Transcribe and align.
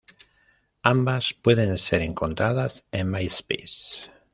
Ambas 0.81 1.35
pueden 1.35 1.77
ser 1.77 2.01
encontradas 2.01 2.87
en 2.91 3.11
Myspace. 3.11 4.09